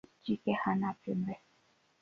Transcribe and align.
Jike 0.23 0.53
hana 0.61 0.89
pembe. 1.01 1.35